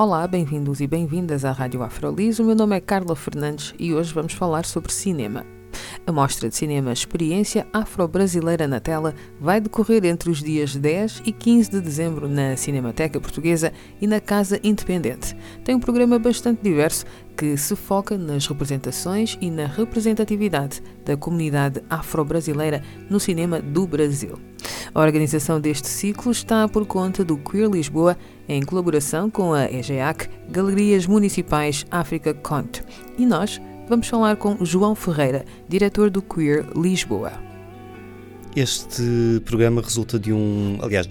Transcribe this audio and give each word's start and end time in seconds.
Olá, 0.00 0.26
bem-vindos 0.26 0.80
e 0.80 0.86
bem-vindas 0.86 1.44
à 1.44 1.52
Rádio 1.52 1.82
Afrolis. 1.82 2.38
O 2.38 2.44
meu 2.44 2.54
nome 2.54 2.74
é 2.74 2.80
Carla 2.80 3.14
Fernandes 3.14 3.74
e 3.78 3.92
hoje 3.92 4.14
vamos 4.14 4.32
falar 4.32 4.64
sobre 4.64 4.90
cinema. 4.90 5.44
A 6.10 6.12
Mostra 6.12 6.48
de 6.48 6.56
Cinema 6.56 6.92
Experiência 6.92 7.68
Afro-Brasileira 7.72 8.66
na 8.66 8.80
Tela 8.80 9.14
vai 9.40 9.60
decorrer 9.60 10.04
entre 10.04 10.28
os 10.28 10.42
dias 10.42 10.74
10 10.74 11.22
e 11.24 11.30
15 11.30 11.70
de 11.70 11.80
dezembro 11.80 12.28
na 12.28 12.56
Cinemateca 12.56 13.20
Portuguesa 13.20 13.72
e 14.00 14.08
na 14.08 14.18
Casa 14.18 14.58
Independente. 14.64 15.36
Tem 15.64 15.76
um 15.76 15.78
programa 15.78 16.18
bastante 16.18 16.62
diverso 16.62 17.04
que 17.36 17.56
se 17.56 17.76
foca 17.76 18.18
nas 18.18 18.44
representações 18.44 19.38
e 19.40 19.52
na 19.52 19.66
representatividade 19.66 20.82
da 21.04 21.16
comunidade 21.16 21.80
afro-brasileira 21.88 22.82
no 23.08 23.20
cinema 23.20 23.60
do 23.60 23.86
Brasil. 23.86 24.36
A 24.92 25.00
organização 25.00 25.60
deste 25.60 25.86
ciclo 25.86 26.32
está 26.32 26.66
por 26.66 26.84
conta 26.86 27.24
do 27.24 27.38
Queer 27.38 27.70
Lisboa, 27.70 28.18
em 28.48 28.60
colaboração 28.62 29.30
com 29.30 29.54
a 29.54 29.70
EGEAC, 29.70 30.28
Galerias 30.50 31.06
Municipais 31.06 31.86
África 31.88 32.34
Cont. 32.34 32.82
E 33.16 33.24
nós 33.24 33.60
vamos 33.90 34.06
falar 34.06 34.36
com 34.36 34.64
João 34.64 34.94
Ferreira, 34.94 35.44
diretor 35.68 36.10
do 36.10 36.22
Queer 36.22 36.64
Lisboa. 36.76 37.32
Este 38.54 39.42
programa 39.44 39.82
resulta 39.82 40.16
de 40.16 40.32
um. 40.32 40.78
Aliás, 40.80 41.08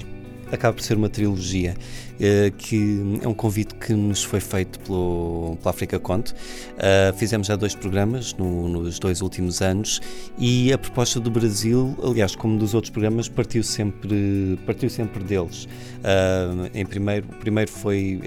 acaba 0.50 0.74
por 0.74 0.82
ser 0.82 0.96
uma 0.96 1.10
trilogia 1.10 1.76
uh, 1.76 2.52
que 2.58 3.20
é 3.22 3.28
um 3.28 3.34
convite 3.34 3.76
que 3.76 3.92
nos 3.94 4.24
foi 4.24 4.40
feito 4.40 4.80
pelo, 4.80 5.58
pela 5.62 5.72
África 5.72 6.00
Conte. 6.00 6.32
Uh, 6.32 7.14
fizemos 7.18 7.48
já 7.48 7.58
dois 7.58 7.76
programas 7.76 8.34
no, 8.36 8.70
nos 8.70 8.98
dois 8.98 9.22
últimos 9.22 9.62
anos 9.62 10.00
e 10.38 10.72
a 10.72 10.78
proposta 10.78 11.20
do 11.20 11.30
Brasil, 11.30 11.98
aliás, 12.02 12.34
como 12.34 12.58
dos 12.58 12.74
outros 12.74 12.92
programas, 12.92 13.28
partiu 13.28 13.62
sempre, 13.62 14.58
partiu 14.66 14.90
sempre 14.90 15.22
deles. 15.22 15.66
Uh, 15.66 16.70
em 16.74 16.86
primeiro, 16.86 17.28
o 17.28 17.36
primeiro 17.36 17.70
foi 17.70 18.22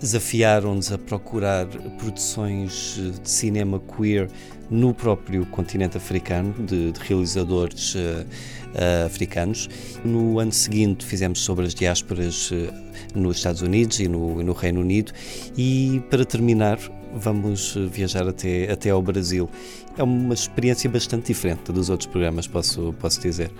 desafiaram-nos 0.00 0.92
a 0.92 0.98
procurar 0.98 1.66
produções 1.98 3.00
de 3.22 3.28
cinema 3.28 3.80
queer 3.80 4.28
no 4.70 4.92
próprio 4.92 5.46
continente 5.46 5.96
africano, 5.96 6.54
de, 6.66 6.92
de 6.92 7.00
realizadores 7.00 7.94
uh, 7.94 7.98
uh, 7.98 9.06
africanos. 9.06 9.68
No 10.04 10.38
ano 10.38 10.52
seguinte 10.52 11.04
fizemos 11.04 11.40
sobre 11.40 11.66
as 11.66 11.74
diásporas 11.74 12.50
uh, 12.50 12.72
nos 13.14 13.38
Estados 13.38 13.62
Unidos 13.62 13.98
e 14.00 14.08
no, 14.08 14.42
no, 14.42 14.52
Reino 14.52 14.80
Unido 14.80 15.12
e 15.56 16.02
para 16.10 16.24
terminar 16.24 16.78
vamos 17.14 17.74
viajar 17.90 18.28
até, 18.28 18.70
até 18.70 18.90
ao 18.90 19.00
Brasil. 19.00 19.48
É 19.96 20.02
uma 20.02 20.34
experiência 20.34 20.88
bastante 20.90 21.28
diferente 21.28 21.72
dos 21.72 21.88
outros 21.88 22.08
programas, 22.08 22.46
posso, 22.46 22.94
posso 23.00 23.20
dizer. 23.20 23.50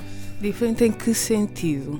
Diferente 0.41 0.85
em 0.85 0.93
que 0.93 1.15
sentido? 1.15 1.99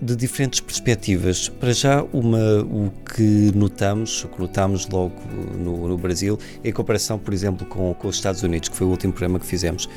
De 0.00 0.16
diferentes 0.16 0.60
perspectivas. 0.60 1.48
Para 1.48 1.72
já, 1.72 2.02
uma, 2.12 2.62
o 2.62 2.90
que 3.14 3.52
notamos, 3.54 4.24
o 4.24 4.28
que 4.28 4.40
notamos 4.40 4.88
logo 4.88 5.14
no, 5.58 5.88
no 5.88 5.98
Brasil, 5.98 6.38
é 6.64 6.70
a 6.70 6.72
comparação, 6.72 7.18
por 7.18 7.34
exemplo, 7.34 7.66
com, 7.66 7.92
com 7.94 8.08
os 8.08 8.16
Estados 8.16 8.42
Unidos, 8.42 8.68
que 8.68 8.76
foi 8.76 8.86
o 8.86 8.90
último 8.90 9.12
programa 9.12 9.38
que 9.38 9.46
fizemos. 9.46 9.88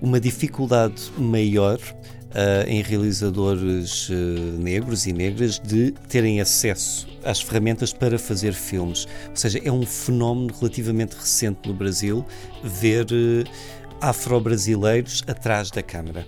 Uma 0.00 0.20
dificuldade 0.20 1.12
maior 1.18 1.78
Uh, 2.32 2.64
em 2.66 2.80
realizadores 2.80 4.08
uh, 4.08 4.12
negros 4.58 5.06
e 5.06 5.12
negras 5.12 5.58
de 5.58 5.92
terem 6.08 6.40
acesso 6.40 7.06
às 7.22 7.42
ferramentas 7.42 7.92
para 7.92 8.18
fazer 8.18 8.54
filmes. 8.54 9.06
Ou 9.28 9.36
seja, 9.36 9.60
é 9.62 9.70
um 9.70 9.84
fenómeno 9.84 10.50
relativamente 10.58 11.14
recente 11.14 11.68
no 11.68 11.74
Brasil 11.74 12.24
ver 12.64 13.04
uh, 13.04 13.44
afro-brasileiros 14.00 15.22
atrás 15.26 15.70
da 15.70 15.82
câmara 15.82 16.26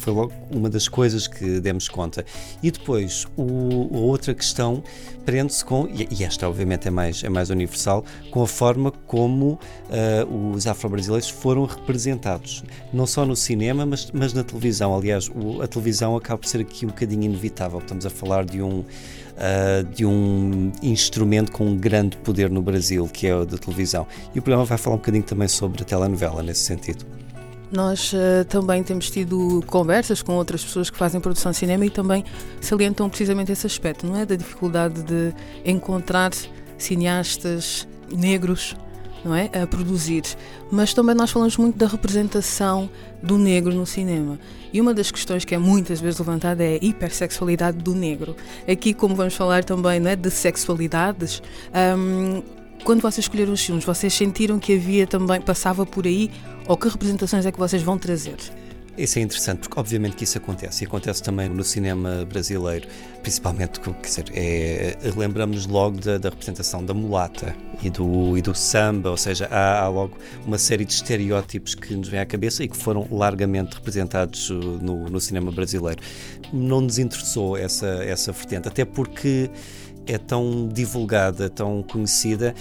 foi 0.00 0.12
logo 0.12 0.32
uma 0.50 0.68
das 0.68 0.88
coisas 0.88 1.26
que 1.26 1.60
demos 1.60 1.88
conta. 1.88 2.24
E 2.62 2.70
depois, 2.70 3.26
o, 3.36 3.88
a 3.94 3.98
outra 3.98 4.34
questão 4.34 4.82
prende-se 5.24 5.64
com, 5.64 5.86
e 5.88 6.24
esta 6.24 6.48
obviamente 6.48 6.88
é 6.88 6.90
mais, 6.90 7.22
é 7.22 7.28
mais 7.28 7.50
universal, 7.50 8.04
com 8.30 8.42
a 8.42 8.46
forma 8.46 8.90
como 8.90 9.58
uh, 9.88 10.52
os 10.54 10.66
afro-brasileiros 10.66 11.28
foram 11.28 11.66
representados, 11.66 12.64
não 12.92 13.06
só 13.06 13.24
no 13.24 13.36
cinema, 13.36 13.84
mas, 13.86 14.10
mas 14.12 14.32
na 14.32 14.42
televisão. 14.42 14.96
Aliás, 14.96 15.28
o, 15.28 15.62
a 15.62 15.68
televisão 15.68 16.16
acaba 16.16 16.38
por 16.38 16.48
ser 16.48 16.60
aqui 16.60 16.84
um 16.84 16.88
bocadinho 16.88 17.24
inevitável. 17.24 17.78
Estamos 17.78 18.06
a 18.06 18.10
falar 18.10 18.44
de 18.44 18.62
um, 18.62 18.80
uh, 18.80 19.84
de 19.94 20.04
um 20.04 20.72
instrumento 20.82 21.52
com 21.52 21.66
um 21.66 21.76
grande 21.76 22.16
poder 22.16 22.50
no 22.50 22.62
Brasil, 22.62 23.06
que 23.06 23.26
é 23.26 23.36
o 23.36 23.44
da 23.44 23.58
televisão. 23.58 24.06
E 24.34 24.38
o 24.38 24.42
programa 24.42 24.64
vai 24.64 24.78
falar 24.78 24.96
um 24.96 24.98
bocadinho 24.98 25.24
também 25.24 25.48
sobre 25.48 25.82
a 25.82 25.84
telenovela 25.84 26.42
nesse 26.42 26.62
sentido. 26.62 27.04
Nós 27.70 28.12
uh, 28.12 28.44
também 28.48 28.82
temos 28.82 29.10
tido 29.10 29.62
conversas 29.66 30.22
com 30.22 30.34
outras 30.34 30.64
pessoas 30.64 30.90
que 30.90 30.98
fazem 30.98 31.20
produção 31.20 31.52
de 31.52 31.58
cinema 31.58 31.86
e 31.86 31.90
também 31.90 32.24
salientam 32.60 33.08
precisamente 33.08 33.52
esse 33.52 33.66
aspecto, 33.66 34.06
não 34.06 34.16
é? 34.16 34.26
Da 34.26 34.34
dificuldade 34.34 35.02
de 35.02 35.32
encontrar 35.64 36.32
cineastas 36.76 37.86
negros 38.10 38.74
não 39.24 39.34
é? 39.34 39.50
a 39.52 39.66
produzir. 39.66 40.22
Mas 40.70 40.94
também 40.94 41.14
nós 41.14 41.30
falamos 41.30 41.56
muito 41.56 41.76
da 41.76 41.86
representação 41.86 42.88
do 43.22 43.36
negro 43.36 43.72
no 43.74 43.86
cinema. 43.86 44.38
E 44.72 44.80
uma 44.80 44.94
das 44.94 45.10
questões 45.10 45.44
que 45.44 45.54
é 45.54 45.58
muitas 45.58 46.00
vezes 46.00 46.18
levantada 46.18 46.62
é 46.62 46.74
a 46.74 46.84
hipersexualidade 46.84 47.78
do 47.78 47.94
negro. 47.94 48.36
Aqui, 48.70 48.94
como 48.94 49.14
vamos 49.14 49.34
falar 49.34 49.64
também 49.64 50.00
não 50.00 50.10
é, 50.10 50.16
de 50.16 50.30
sexualidades, 50.30 51.42
um, 51.96 52.42
quando 52.84 53.00
vocês 53.00 53.24
escolheram 53.24 53.52
os 53.52 53.64
filmes, 53.64 53.84
vocês 53.84 54.12
sentiram 54.12 54.58
que 54.58 54.74
havia 54.74 55.06
também, 55.06 55.40
passava 55.40 55.84
por 55.86 56.06
aí, 56.06 56.30
ou 56.66 56.76
que 56.76 56.88
representações 56.88 57.46
é 57.46 57.52
que 57.52 57.58
vocês 57.58 57.82
vão 57.82 57.98
trazer? 57.98 58.36
Isso 58.98 59.18
é 59.18 59.22
interessante, 59.22 59.60
porque 59.60 59.78
obviamente 59.78 60.16
que 60.16 60.24
isso 60.24 60.36
acontece, 60.36 60.84
e 60.84 60.86
acontece 60.86 61.22
também 61.22 61.48
no 61.48 61.64
cinema 61.64 62.26
brasileiro, 62.26 62.86
principalmente, 63.22 63.80
quer 63.80 63.92
dizer, 64.00 64.24
é, 64.34 64.96
lembramos 65.16 65.66
logo 65.66 65.98
da, 66.00 66.18
da, 66.18 66.28
representação 66.28 66.84
da 66.84 66.92
mulata 66.92 67.54
e 67.82 67.88
do, 67.88 68.36
e 68.36 68.42
do 68.42 68.54
samba, 68.54 69.10
ou 69.10 69.16
seja, 69.16 69.48
há, 69.50 69.80
há, 69.84 69.88
logo 69.88 70.18
uma 70.44 70.58
série 70.58 70.84
de 70.84 70.92
estereótipos 70.92 71.74
que 71.74 71.94
nos 71.94 72.08
vêm 72.08 72.20
à 72.20 72.26
cabeça 72.26 72.62
e 72.64 72.68
que 72.68 72.76
foram 72.76 73.06
largamente 73.10 73.74
representados 73.74 74.50
uh, 74.50 74.54
no, 74.54 75.08
no 75.08 75.20
cinema 75.20 75.50
brasileiro. 75.50 76.02
Não 76.52 76.80
nos 76.80 76.98
interessou 76.98 77.56
essa, 77.56 77.86
essa 77.86 78.32
vertente, 78.32 78.68
até 78.68 78.84
porque 78.84 79.50
é 80.06 80.18
tão 80.18 80.68
divulgada, 80.68 81.48
tão 81.48 81.82
conhecida. 81.82 82.54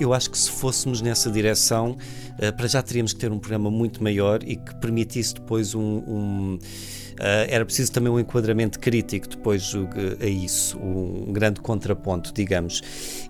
Eu 0.00 0.14
acho 0.14 0.30
que 0.30 0.38
se 0.38 0.50
fôssemos 0.50 1.00
nessa 1.00 1.30
direção, 1.30 1.96
uh, 2.38 2.56
para 2.56 2.66
já 2.68 2.82
teríamos 2.82 3.12
que 3.12 3.18
ter 3.18 3.32
um 3.32 3.38
programa 3.38 3.70
muito 3.70 4.02
maior 4.02 4.40
e 4.44 4.56
que 4.56 4.74
permitisse 4.76 5.34
depois 5.34 5.74
um. 5.74 5.80
um 5.80 6.54
uh, 6.54 7.46
era 7.48 7.64
preciso 7.64 7.90
também 7.90 8.12
um 8.12 8.20
enquadramento 8.20 8.78
crítico 8.78 9.28
depois 9.28 9.72
a 10.20 10.26
isso, 10.26 10.78
um, 10.78 11.32
grande 11.32 11.60
contraponto, 11.60 12.32
digamos. 12.32 12.80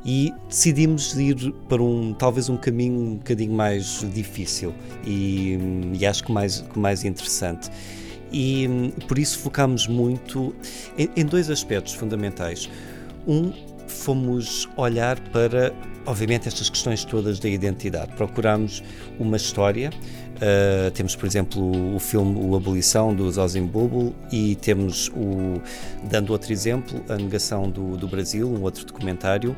E 0.05 0.33
decidimos 0.49 1.17
ir 1.17 1.53
para 1.69 1.83
um 1.83 2.13
talvez 2.13 2.49
um 2.49 2.57
caminho 2.57 3.01
um 3.01 3.17
bocadinho 3.17 3.53
mais 3.53 4.05
difícil 4.13 4.75
e, 5.07 5.59
e 5.95 6.07
acho 6.07 6.25
que 6.25 6.33
mais, 6.33 6.61
que 6.61 6.79
mais 6.79 7.05
interessante 7.05 7.71
e 8.33 8.93
por 9.07 9.19
isso 9.19 9.39
focámos 9.39 9.87
muito 9.87 10.55
em 11.17 11.25
dois 11.25 11.51
aspectos 11.51 11.95
fundamentais. 11.95 12.69
Um, 13.27 13.53
fomos 13.93 14.69
olhar 14.77 15.19
para, 15.31 15.73
obviamente, 16.07 16.49
estas 16.49 16.71
questões 16.71 17.05
todas 17.05 17.39
da 17.39 17.49
identidade. 17.49 18.13
Procuramos 18.15 18.83
uma 19.19 19.37
história. 19.37 19.91
Uh, 20.37 20.91
temos, 20.93 21.17
por 21.17 21.27
exemplo, 21.27 21.97
o 21.97 21.99
filme 21.99 22.39
O 22.39 22.55
Abolição, 22.55 23.15
do 23.15 23.31
Zozim 23.31 23.69
e 24.31 24.55
temos, 24.57 25.09
o, 25.09 25.61
dando 26.09 26.31
outro 26.31 26.53
exemplo, 26.53 27.05
A 27.09 27.17
Negação 27.17 27.69
do, 27.69 27.97
do 27.97 28.07
Brasil, 28.07 28.49
um 28.49 28.63
outro 28.63 28.85
documentário, 28.85 29.57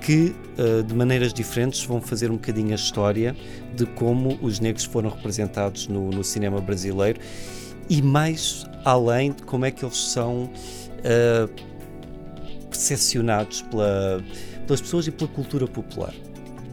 que, 0.00 0.34
uh, 0.58 0.82
de 0.82 0.94
maneiras 0.94 1.32
diferentes, 1.32 1.84
vão 1.84 2.00
fazer 2.00 2.30
um 2.30 2.34
bocadinho 2.34 2.70
a 2.72 2.76
história 2.76 3.34
de 3.74 3.84
como 3.86 4.38
os 4.40 4.60
negros 4.60 4.84
foram 4.84 5.10
representados 5.10 5.88
no, 5.88 6.10
no 6.10 6.22
cinema 6.22 6.60
brasileiro 6.60 7.20
e 7.88 8.00
mais 8.00 8.64
além 8.84 9.32
de 9.32 9.42
como 9.42 9.64
é 9.64 9.70
que 9.70 9.84
eles 9.84 9.98
são. 9.98 10.44
Uh, 10.44 11.71
percepcionados 12.82 13.62
pela, 13.62 14.22
pelas 14.66 14.80
pessoas 14.80 15.06
e 15.06 15.12
pela 15.12 15.30
cultura 15.30 15.66
popular. 15.66 16.12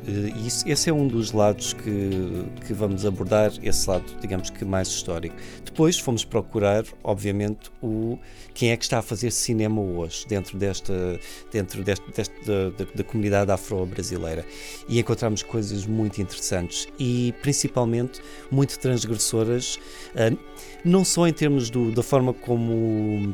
Eh, 0.10 0.34
e 0.36 0.48
isso, 0.48 0.68
esse 0.68 0.90
é 0.90 0.94
um 0.94 1.08
dos 1.08 1.32
lados 1.32 1.74
que, 1.74 2.46
que 2.66 2.74
vamos 2.74 3.06
abordar, 3.06 3.52
esse 3.62 3.90
lado, 3.90 4.06
digamos 4.20 4.50
que 4.50 4.66
mais 4.66 4.88
histórico. 4.88 5.36
Depois 5.64 6.00
fomos 6.00 6.26
procurar, 6.26 6.84
obviamente, 7.04 7.72
o 7.82 8.18
quem 8.54 8.72
é 8.72 8.78
que 8.78 8.84
está 8.84 9.00
a 9.00 9.02
fazer 9.02 9.32
cinema 9.32 9.80
hoje 9.80 10.26
dentro 10.28 10.58
desta, 10.58 11.18
dentro 11.52 11.84
deste 11.84 12.04
da, 12.46 12.70
da, 12.72 12.92
da, 12.94 13.04
comunidade 13.04 13.50
afro-brasileira 13.52 14.46
e 14.88 15.00
encontramos 15.00 15.44
coisas 15.44 15.86
muito 15.86 16.22
interessantes 16.22 16.88
e 17.00 17.34
principalmente 17.42 18.22
muito 18.52 18.78
transgressoras, 18.78 19.80
uh, 20.16 20.38
não 20.84 21.06
só 21.06 21.26
em 21.26 21.32
termos 21.32 21.70
do, 21.70 21.92
da 21.92 22.04
forma 22.04 22.34
como 22.34 23.30
uh, 23.30 23.34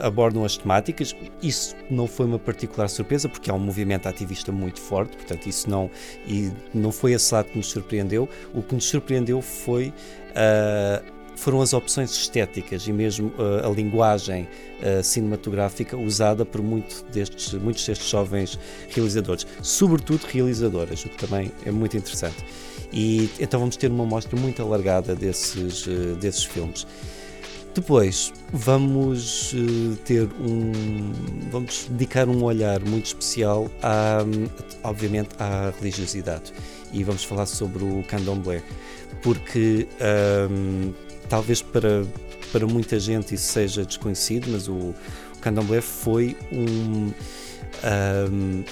abordam 0.00 0.44
as 0.44 0.56
temáticas, 0.56 1.14
isso 1.42 1.76
não 1.90 2.06
foi 2.06 2.24
uma 2.24 2.38
particular 2.38 2.88
surpresa 2.88 3.28
porque 3.28 3.50
há 3.50 3.54
um 3.54 3.58
movimento 3.58 4.08
ativista 4.08 4.50
muito 4.50 4.80
forte, 4.80 5.16
portanto 5.16 5.46
isso 5.46 5.68
não 5.68 5.87
e 6.26 6.50
não 6.74 6.92
foi 6.92 7.12
esse 7.12 7.32
lado 7.32 7.46
que 7.46 7.56
nos 7.56 7.68
surpreendeu. 7.68 8.28
O 8.54 8.62
que 8.62 8.74
nos 8.74 8.84
surpreendeu 8.84 9.40
foi 9.42 9.88
uh, 9.88 11.18
foram 11.38 11.62
as 11.62 11.72
opções 11.72 12.10
estéticas 12.10 12.86
e 12.88 12.92
mesmo 12.92 13.28
uh, 13.38 13.64
a 13.64 13.70
linguagem 13.70 14.42
uh, 14.80 15.02
cinematográfica 15.02 15.96
usada 15.96 16.44
por 16.44 16.60
muito 16.60 17.04
destes, 17.12 17.54
muitos 17.54 17.86
destes 17.86 18.08
jovens 18.08 18.58
realizadores, 18.88 19.46
sobretudo 19.62 20.24
realizadoras, 20.26 21.04
o 21.04 21.08
que 21.08 21.16
também 21.16 21.52
é 21.64 21.70
muito 21.70 21.96
interessante. 21.96 22.44
E 22.92 23.30
então 23.38 23.60
vamos 23.60 23.76
ter 23.76 23.90
uma 23.90 24.04
mostra 24.04 24.38
muito 24.38 24.60
alargada 24.60 25.14
desses, 25.14 25.86
uh, 25.86 26.16
desses 26.16 26.44
filmes. 26.44 26.86
Depois 27.78 28.32
vamos 28.52 29.54
ter 30.04 30.28
um. 30.40 31.12
vamos 31.48 31.86
dedicar 31.88 32.28
um 32.28 32.42
olhar 32.42 32.80
muito 32.80 33.06
especial, 33.06 33.70
à, 33.80 34.18
obviamente, 34.82 35.28
à 35.38 35.72
religiosidade. 35.78 36.52
E 36.92 37.04
vamos 37.04 37.22
falar 37.22 37.46
sobre 37.46 37.84
o 37.84 38.02
candomblé, 38.02 38.64
porque 39.22 39.86
um, 40.50 40.92
talvez 41.28 41.62
para, 41.62 42.04
para 42.50 42.66
muita 42.66 42.98
gente 42.98 43.36
isso 43.36 43.52
seja 43.52 43.84
desconhecido, 43.84 44.48
mas 44.50 44.66
o, 44.66 44.72
o 44.72 44.94
candomblé 45.40 45.80
foi 45.80 46.36
um, 46.50 47.12
um, 48.32 48.64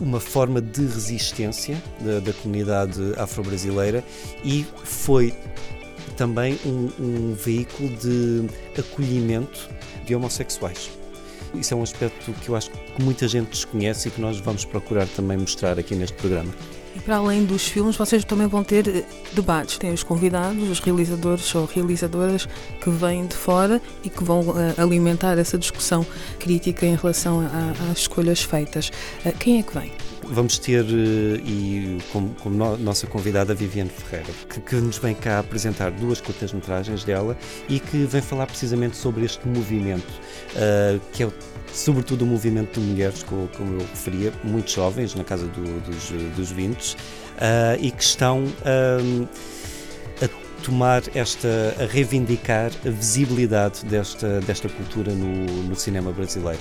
uma 0.00 0.18
forma 0.18 0.62
de 0.62 0.86
resistência 0.86 1.76
da, 2.00 2.20
da 2.20 2.32
comunidade 2.32 2.98
afro-brasileira 3.18 4.02
e 4.42 4.64
foi 4.82 5.34
também 6.22 6.56
um, 6.64 6.88
um 7.00 7.34
veículo 7.34 7.88
de 7.96 8.46
acolhimento 8.78 9.68
de 10.06 10.14
homossexuais. 10.14 10.88
Isso 11.52 11.74
é 11.74 11.76
um 11.76 11.82
aspecto 11.82 12.32
que 12.32 12.48
eu 12.48 12.54
acho 12.54 12.70
que 12.70 13.02
muita 13.02 13.26
gente 13.26 13.48
desconhece 13.48 14.06
e 14.06 14.10
que 14.12 14.20
nós 14.20 14.38
vamos 14.38 14.64
procurar 14.64 15.08
também 15.08 15.36
mostrar 15.36 15.80
aqui 15.80 15.96
neste 15.96 16.16
programa. 16.16 16.54
E 16.94 17.00
para 17.00 17.16
além 17.16 17.44
dos 17.44 17.66
filmes, 17.66 17.96
vocês 17.96 18.24
também 18.24 18.46
vão 18.46 18.62
ter 18.62 18.86
eh, 18.86 19.04
debates. 19.32 19.78
Tem 19.78 19.92
os 19.92 20.04
convidados, 20.04 20.68
os 20.68 20.78
realizadores 20.78 21.52
ou 21.56 21.64
realizadoras 21.64 22.46
que 22.80 22.88
vêm 22.88 23.26
de 23.26 23.34
fora 23.34 23.82
e 24.04 24.08
que 24.08 24.22
vão 24.22 24.42
uh, 24.42 24.54
alimentar 24.76 25.36
essa 25.38 25.58
discussão 25.58 26.06
crítica 26.38 26.86
em 26.86 26.94
relação 26.94 27.40
a, 27.40 27.90
às 27.90 27.98
escolhas 27.98 28.44
feitas. 28.44 28.92
Uh, 29.26 29.36
quem 29.40 29.58
é 29.58 29.62
que 29.64 29.76
vem? 29.76 29.90
Vamos 30.24 30.58
ter, 30.58 30.84
e 30.84 31.98
como, 32.12 32.34
como 32.36 32.56
no, 32.56 32.76
nossa 32.78 33.06
convidada 33.06 33.54
Viviane 33.54 33.90
Ferreira, 33.90 34.32
que, 34.48 34.60
que, 34.60 34.76
nos 34.76 34.98
vem 34.98 35.14
cá 35.14 35.40
apresentar 35.40 35.90
duas 35.90 36.20
curtas-metragens 36.20 37.04
dela 37.04 37.36
e 37.68 37.80
que 37.80 38.04
vem 38.04 38.22
falar 38.22 38.46
precisamente 38.46 38.96
sobre 38.96 39.24
este 39.24 39.46
movimento, 39.46 40.10
uh, 40.56 41.00
que 41.12 41.22
é 41.22 41.26
o 41.26 41.32
sobretudo 41.72 42.22
o 42.22 42.26
movimento 42.26 42.78
de 42.78 42.86
mulheres, 42.86 43.22
como, 43.22 43.48
eu 43.58 43.78
referia, 43.78 44.32
muito 44.44 44.70
jovens, 44.70 45.14
na 45.14 45.24
casa 45.24 45.46
do, 45.46 45.80
dos, 45.80 46.10
dos 46.36 46.52
20, 46.52 46.92
uh, 46.92 46.96
ah, 47.38 47.76
e 47.80 47.90
que 47.90 48.02
estão 48.02 48.44
a 48.64 50.62
tomar 50.62 51.02
esta, 51.14 51.74
a 51.80 51.86
reivindicar 51.86 52.70
a 52.86 52.90
visibilidade 52.90 53.84
desta, 53.86 54.40
desta 54.40 54.68
cultura 54.68 55.12
no, 55.12 55.46
no 55.64 55.74
cinema 55.74 56.12
brasileiro. 56.12 56.60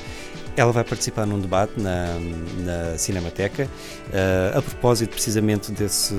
Ela 0.55 0.71
vai 0.71 0.83
participar 0.83 1.25
num 1.25 1.39
debate 1.39 1.73
na, 1.79 2.17
na 2.59 2.97
Cinemateca, 2.97 3.65
uh, 3.65 4.57
a 4.57 4.61
propósito 4.61 5.11
precisamente 5.11 5.71
desse, 5.71 6.13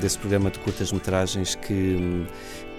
desse 0.00 0.16
programa 0.18 0.50
de 0.50 0.58
curtas-metragens 0.60 1.56
que, 1.56 2.26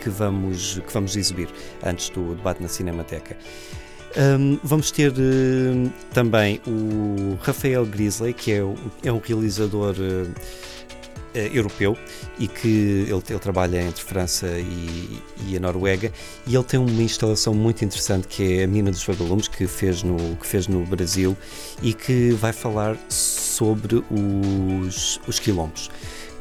que, 0.02 0.10
vamos, 0.10 0.80
que 0.80 0.94
vamos 0.94 1.16
exibir 1.16 1.50
antes 1.84 2.10
do 2.10 2.36
debate 2.36 2.62
na 2.62 2.70
Cinemateca. 2.70 3.38
Um, 4.16 4.60
vamos 4.64 4.92
ter 4.92 5.12
uh, 5.12 5.92
também 6.14 6.62
o 6.68 7.36
Rafael 7.42 7.86
Grisley, 7.86 8.32
que 8.34 8.52
é, 8.52 8.60
é 9.04 9.12
um 9.12 9.20
realizador 9.20 9.96
uh, 9.96 10.32
europeu 11.34 11.98
e 12.38 12.48
que 12.48 13.06
ele, 13.08 13.24
ele, 13.30 13.40
trabalha 13.40 13.82
entre 13.82 14.04
França 14.04 14.48
e, 14.48 15.20
e, 15.48 15.58
a 15.58 15.60
Noruega 15.60 16.12
e 16.46 16.56
ele 16.56 16.64
tem 16.64 16.80
uma 16.80 17.02
instalação 17.02 17.54
muito 17.54 17.84
interessante 17.84 18.28
que 18.28 18.60
é 18.60 18.64
a 18.64 18.68
Mina 18.68 18.92
dos 18.92 19.04
Vagalumes 19.04 19.48
que 19.48 19.68
fez 19.68 20.04
no, 20.04 20.36
que 20.36 20.46
fez 20.46 20.68
no 20.68 20.86
Brasil 20.86 21.36
e 21.82 21.94
que 21.94 22.32
vai 22.32 22.54
falar 22.54 22.98
sobre 23.10 24.04
os, 24.10 25.20
os 25.28 25.40
quilombos 25.40 25.90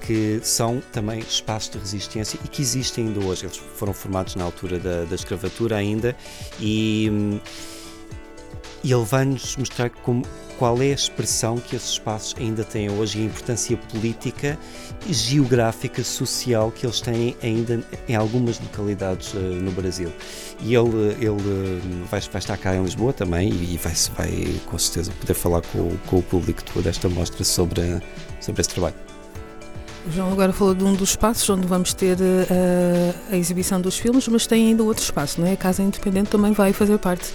que 0.03 0.41
são 0.43 0.83
também 0.93 1.21
espaços 1.21 1.71
de 1.71 1.79
resistência 1.79 2.38
e 2.45 2.49
que 2.49 2.61
existem 2.61 3.06
ainda 3.06 3.21
hoje. 3.21 3.45
Eles 3.45 3.56
foram 3.77 3.93
formados 3.93 4.35
na 4.35 4.45
altura 4.45 4.79
da, 4.79 5.05
da 5.05 5.15
escravatura 5.15 5.77
ainda 5.77 6.17
e, 6.61 7.41
e 8.85 8.93
ele 8.93 9.05
vai-nos 9.05 9.56
mostrar 9.56 9.91
como, 9.91 10.25
qual 10.59 10.81
é 10.82 10.91
a 10.91 10.94
expressão 10.94 11.56
que 11.59 11.76
esses 11.76 11.91
espaços 11.91 12.35
ainda 12.38 12.64
têm 12.64 12.91
hoje 12.91 13.19
e 13.19 13.23
a 13.23 13.25
importância 13.26 13.76
política, 13.76 14.59
geográfica, 15.09 16.03
social 16.03 16.70
que 16.70 16.87
eles 16.87 17.00
têm 17.00 17.37
ainda 17.43 17.82
em 18.09 18.14
algumas 18.14 18.61
localidades 18.61 19.35
uh, 19.35 19.38
no 19.38 19.70
Brasil. 19.73 20.12
E 20.61 20.75
ele, 20.75 21.17
ele 21.20 22.05
vai, 22.11 22.20
vai, 22.20 22.38
estar 22.38 22.56
cá 22.56 22.75
em 22.75 22.82
Lisboa 22.82 23.12
também 23.12 23.49
e 23.49 23.76
vai, 23.82 23.93
vai 24.17 24.61
com 24.67 24.79
certeza 24.79 25.12
poder 25.12 25.35
falar 25.35 25.62
com, 25.62 25.97
com 26.06 26.19
o 26.19 26.23
público 26.23 26.81
desta 26.82 27.09
mostra 27.09 27.44
sobre, 27.44 28.00
sobre 28.41 28.61
esse 28.61 28.70
trabalho. 28.70 28.94
O 30.05 30.11
João 30.11 30.32
agora 30.32 30.53
falou 30.53 30.75
de 30.75 30.82
um 30.82 30.94
dos 30.94 31.11
espaços 31.11 31.49
onde 31.49 31.67
vamos 31.67 31.94
ter 31.94 32.17
uh, 32.17 33.14
a 33.31 33.37
exibição 33.37 33.81
dos 33.81 33.97
filmes, 33.97 34.26
mas 34.26 34.47
tem 34.47 34.69
ainda 34.69 34.82
outro 34.82 35.03
espaço, 35.03 35.41
não 35.41 35.47
é? 35.47 35.53
A 35.53 35.56
Casa 35.56 35.82
Independente 35.82 36.31
também 36.31 36.53
vai 36.53 36.73
fazer 36.73 36.99
parte. 36.99 37.32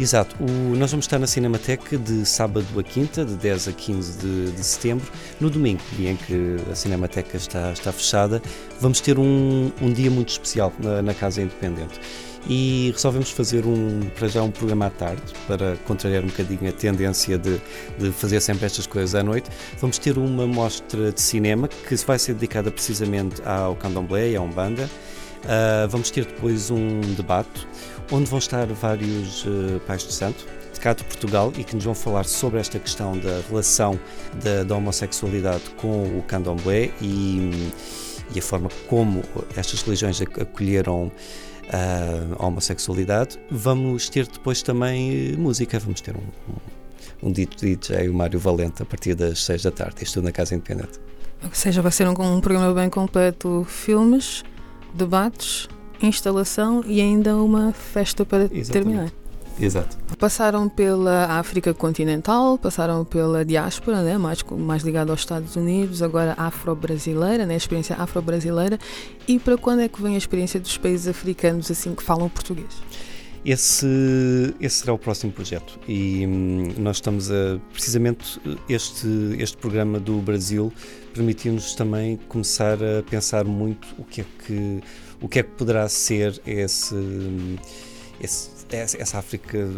Exato, 0.00 0.34
o, 0.40 0.74
nós 0.76 0.90
vamos 0.90 1.04
estar 1.04 1.18
na 1.18 1.26
Cinemateca 1.26 1.98
de 1.98 2.24
sábado 2.24 2.66
a 2.78 2.82
quinta, 2.82 3.24
de 3.24 3.34
10 3.34 3.68
a 3.68 3.72
15 3.72 4.18
de, 4.18 4.52
de, 4.52 4.64
setembro. 4.64 5.06
No 5.40 5.50
domingo, 5.50 5.82
dia 5.96 6.10
em 6.10 6.16
que 6.16 6.56
a 6.70 6.74
Cinemateca 6.74 7.36
está, 7.36 7.72
está 7.72 7.92
fechada, 7.92 8.42
vamos 8.80 9.00
ter 9.00 9.18
um, 9.18 9.70
um 9.80 9.92
dia 9.92 10.10
muito 10.10 10.30
especial 10.30 10.72
na, 10.78 11.02
na 11.02 11.14
Casa 11.14 11.42
Independente 11.42 12.00
e 12.48 12.90
resolvemos 12.92 13.30
fazer 13.30 13.64
um, 13.64 14.00
para 14.18 14.28
já 14.28 14.42
um 14.42 14.50
programa 14.50 14.86
à 14.86 14.90
tarde 14.90 15.22
para 15.46 15.76
contrariar 15.86 16.24
um 16.24 16.26
bocadinho 16.26 16.68
a 16.68 16.72
tendência 16.72 17.38
de, 17.38 17.60
de 17.98 18.10
fazer 18.10 18.40
sempre 18.40 18.66
estas 18.66 18.86
coisas 18.86 19.14
à 19.14 19.22
noite. 19.22 19.48
Vamos 19.78 19.98
ter 19.98 20.18
uma 20.18 20.46
mostra 20.46 21.12
de 21.12 21.20
cinema 21.20 21.68
que 21.68 21.94
vai 21.96 22.18
ser 22.18 22.34
dedicada 22.34 22.70
precisamente 22.70 23.40
ao 23.44 23.76
candomblé 23.76 24.30
e 24.30 24.36
à 24.36 24.40
Umbanda. 24.40 24.88
Uh, 25.44 25.88
vamos 25.88 26.10
ter 26.10 26.24
depois 26.24 26.70
um 26.70 27.00
debate 27.16 27.66
onde 28.10 28.30
vão 28.30 28.38
estar 28.38 28.66
vários 28.66 29.44
uh, 29.44 29.80
pais 29.86 30.06
de 30.06 30.12
santo 30.12 30.46
de 30.72 30.78
cá 30.78 30.92
de 30.92 31.02
Portugal 31.04 31.52
e 31.58 31.64
que 31.64 31.74
nos 31.74 31.84
vão 31.84 31.94
falar 31.94 32.24
sobre 32.24 32.60
esta 32.60 32.78
questão 32.78 33.18
da 33.18 33.40
relação 33.48 33.98
da, 34.42 34.62
da 34.62 34.76
homossexualidade 34.76 35.62
com 35.76 36.18
o 36.18 36.22
candomblé 36.22 36.90
e, 37.00 37.70
e 38.34 38.38
a 38.38 38.42
forma 38.42 38.68
como 38.88 39.22
estas 39.56 39.82
religiões 39.82 40.20
acolheram 40.22 41.10
a 42.38 42.46
homossexualidade. 42.46 43.38
Vamos 43.50 44.08
ter 44.08 44.26
depois 44.26 44.62
também 44.62 45.34
música, 45.36 45.78
vamos 45.78 46.00
ter 46.00 46.14
um, 46.16 46.20
um, 47.22 47.28
um 47.28 47.32
dito 47.32 47.56
DJ, 47.64 48.08
o 48.08 48.14
Mário 48.14 48.38
Valente, 48.38 48.82
a 48.82 48.86
partir 48.86 49.14
das 49.14 49.42
6 49.44 49.62
da 49.64 49.70
tarde, 49.70 50.02
isto 50.02 50.20
na 50.20 50.32
Casa 50.32 50.54
Independente. 50.54 51.00
Ou 51.42 51.50
seja, 51.52 51.82
vai 51.82 51.90
ser 51.90 52.08
um, 52.08 52.12
um 52.12 52.40
programa 52.40 52.72
bem 52.72 52.88
completo: 52.88 53.66
filmes, 53.68 54.44
debates, 54.94 55.68
instalação 56.02 56.82
e 56.86 57.00
ainda 57.00 57.36
uma 57.36 57.72
festa 57.72 58.24
para 58.24 58.44
Exatamente. 58.44 58.72
terminar. 58.72 59.12
Exato. 59.60 59.96
Passaram 60.18 60.68
pela 60.68 61.38
África 61.38 61.74
continental, 61.74 62.56
passaram 62.58 63.04
pela 63.04 63.44
diáspora, 63.44 64.02
né, 64.02 64.16
mais, 64.16 64.42
mais 64.42 64.82
ligada 64.82 65.10
aos 65.12 65.20
Estados 65.20 65.56
Unidos, 65.56 66.02
agora 66.02 66.34
afro-brasileira, 66.36 67.44
né, 67.44 67.54
a 67.54 67.56
experiência 67.56 67.96
afro-brasileira. 67.96 68.78
E 69.28 69.38
para 69.38 69.56
quando 69.56 69.80
é 69.80 69.88
que 69.88 70.00
vem 70.02 70.14
a 70.14 70.18
experiência 70.18 70.58
dos 70.58 70.76
países 70.78 71.08
africanos 71.08 71.70
assim 71.70 71.94
que 71.94 72.02
falam 72.02 72.28
português? 72.28 72.82
Esse, 73.44 74.54
esse 74.60 74.76
será 74.78 74.92
o 74.92 74.98
próximo 74.98 75.32
projeto 75.32 75.76
e 75.88 76.24
hum, 76.24 76.68
nós 76.78 76.98
estamos 76.98 77.28
a 77.28 77.58
precisamente 77.72 78.40
este 78.68 79.08
este 79.36 79.56
programa 79.56 79.98
do 79.98 80.18
Brasil 80.18 80.72
permitiu-nos 81.12 81.74
também 81.74 82.16
começar 82.28 82.78
a 82.82 83.02
pensar 83.02 83.44
muito 83.44 83.88
o 83.98 84.04
que 84.04 84.20
é 84.22 84.24
que 84.44 84.80
o 85.20 85.28
que 85.28 85.38
é 85.38 85.42
que 85.42 85.50
poderá 85.50 85.88
ser 85.88 86.40
esse 86.46 86.96
esse, 88.20 88.66
essa 88.70 89.18
África 89.18 89.68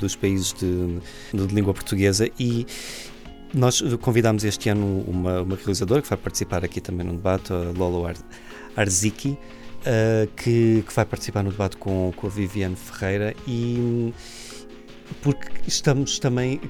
dos 0.00 0.16
países 0.16 0.52
de, 0.54 0.98
de 1.32 1.54
língua 1.54 1.74
portuguesa. 1.74 2.28
E 2.38 2.66
nós 3.52 3.82
convidámos 4.00 4.44
este 4.44 4.68
ano 4.68 5.04
uma, 5.06 5.42
uma, 5.42 5.56
realizadora 5.56 6.00
que 6.00 6.08
vai 6.08 6.18
participar 6.18 6.64
aqui 6.64 6.80
também 6.80 7.06
no 7.06 7.12
debate, 7.12 7.52
a 7.52 7.72
Lolo 7.76 8.06
Ar 8.06 8.16
Arziki, 8.76 9.30
uh, 9.30 10.26
que, 10.36 10.82
que, 10.86 10.94
vai 10.94 11.04
participar 11.04 11.42
no 11.42 11.50
debate 11.50 11.76
com, 11.76 12.12
com 12.16 12.26
a 12.26 12.30
Viviane 12.30 12.76
Ferreira. 12.76 13.34
E 13.46 14.12
porque 15.22 15.48
estamos 15.66 16.18
também 16.18 16.60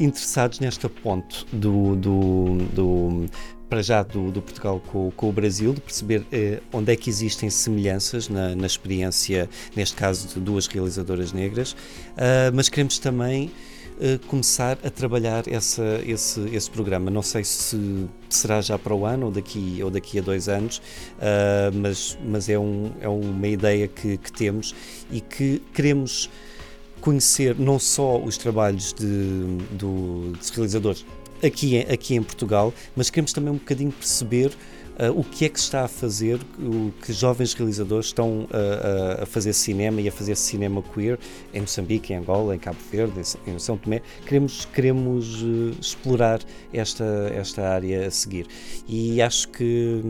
interessados 0.00 0.58
nesta 0.58 0.88
ponte 0.88 1.46
do, 1.52 1.94
do, 1.94 2.58
do 2.72 3.26
para 3.68 3.82
já 3.82 4.02
do, 4.02 4.30
do 4.30 4.42
Portugal 4.42 4.80
com, 4.80 5.10
com, 5.10 5.28
o 5.28 5.32
Brasil, 5.32 5.72
de 5.72 5.80
perceber 5.80 6.24
eh, 6.30 6.60
onde 6.72 6.92
é 6.92 6.96
que 6.96 7.08
existem 7.08 7.48
semelhanças 7.50 8.28
na, 8.28 8.54
na, 8.54 8.66
experiência, 8.66 9.48
neste 9.74 9.96
caso 9.96 10.28
de 10.28 10.40
duas 10.40 10.66
realizadoras 10.66 11.32
negras, 11.32 11.72
uh, 11.72 12.52
mas 12.52 12.68
queremos 12.68 12.98
também 12.98 13.50
uh, 13.96 14.26
começar 14.26 14.78
a 14.84 14.90
trabalhar 14.90 15.44
essa, 15.48 16.00
esse, 16.06 16.40
esse 16.52 16.70
programa. 16.70 17.10
Não 17.10 17.22
sei 17.22 17.42
se 17.42 18.06
será 18.28 18.60
já 18.60 18.78
para 18.78 18.94
o 18.94 19.06
ano 19.06 19.26
ou 19.26 19.32
daqui, 19.32 19.80
ou 19.82 19.90
daqui 19.90 20.18
a 20.18 20.22
dois 20.22 20.48
anos, 20.48 20.78
uh, 20.78 21.74
mas, 21.74 22.18
mas 22.24 22.48
é, 22.48 22.58
um, 22.58 22.92
é 23.00 23.08
uma 23.08 23.48
ideia 23.48 23.88
que, 23.88 24.18
que 24.18 24.32
temos 24.32 24.74
e 25.10 25.20
que 25.20 25.62
queremos 25.72 26.30
conhecer 27.00 27.58
não 27.58 27.78
só 27.78 28.18
os 28.18 28.38
trabalhos 28.38 28.92
de, 28.94 29.58
do, 29.72 30.32
dos 30.32 30.48
realizadores 30.50 31.04
aqui, 31.44 31.80
aqui 31.80 32.14
em 32.14 32.22
Portugal, 32.22 32.72
mas 32.96 33.10
queremos 33.10 33.32
também 33.32 33.52
um 33.52 33.56
bocadinho 33.56 33.92
perceber 33.92 34.52
Uh, 34.94 35.10
o 35.18 35.24
que 35.24 35.44
é 35.44 35.48
que 35.48 35.58
se 35.58 35.64
está 35.64 35.84
a 35.84 35.88
fazer, 35.88 36.38
o 36.56 36.92
que 37.02 37.12
jovens 37.12 37.52
realizadores 37.52 38.06
estão 38.06 38.42
uh, 38.42 39.22
a 39.22 39.26
fazer 39.26 39.52
cinema 39.52 40.00
e 40.00 40.06
a 40.06 40.12
fazer 40.12 40.36
cinema 40.36 40.80
queer 40.82 41.18
em 41.52 41.62
Moçambique, 41.62 42.12
em 42.12 42.16
Angola, 42.16 42.54
em 42.54 42.60
Cabo 42.60 42.78
Verde, 42.92 43.20
em 43.44 43.58
São 43.58 43.76
Tomé. 43.76 44.02
Queremos, 44.24 44.66
queremos 44.66 45.42
uh, 45.42 45.74
explorar 45.80 46.38
esta, 46.72 47.04
esta 47.34 47.68
área 47.68 48.06
a 48.06 48.10
seguir. 48.12 48.46
E 48.86 49.20
acho 49.20 49.48
que 49.48 50.00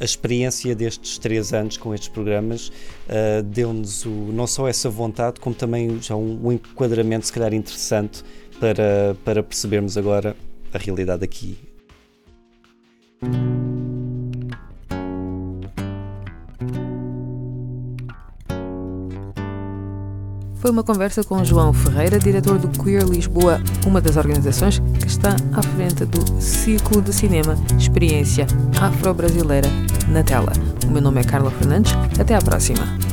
a 0.00 0.04
experiência 0.04 0.74
destes 0.74 1.18
três 1.18 1.52
anos 1.52 1.76
com 1.76 1.94
estes 1.94 2.08
programas 2.08 2.68
uh, 2.68 3.42
deu-nos 3.42 4.06
não 4.06 4.46
só 4.46 4.66
essa 4.66 4.88
vontade, 4.88 5.38
como 5.38 5.54
também 5.54 6.00
já 6.00 6.16
um, 6.16 6.46
um, 6.46 6.52
enquadramento, 6.52 7.26
se 7.26 7.32
calhar, 7.32 7.52
interessante 7.52 8.22
para, 8.58 9.14
para 9.22 9.42
percebermos 9.42 9.98
agora 9.98 10.34
a 10.74 10.78
realidade 10.78 11.24
aqui. 11.24 11.56
Foi 20.64 20.70
uma 20.70 20.82
conversa 20.82 21.22
com 21.22 21.44
João 21.44 21.74
Ferreira, 21.74 22.18
diretor 22.18 22.58
do 22.58 22.68
Queer 22.82 23.04
Lisboa, 23.04 23.60
uma 23.86 24.00
das 24.00 24.16
organizações 24.16 24.78
que 24.98 25.06
está 25.06 25.36
à 25.52 25.62
frente 25.62 26.06
do 26.06 26.40
ciclo 26.40 27.02
de 27.02 27.12
cinema 27.12 27.54
Experiência 27.78 28.46
Afro-Brasileira 28.80 29.68
na 30.08 30.22
tela. 30.22 30.52
O 30.86 30.90
meu 30.90 31.02
nome 31.02 31.20
é 31.20 31.24
Carla 31.24 31.50
Fernandes. 31.50 31.92
Até 32.18 32.34
à 32.34 32.40
próxima. 32.40 33.03